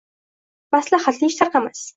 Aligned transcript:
Maslahatli 0.77 1.31
ish 1.33 1.39
tarqamas. 1.43 1.89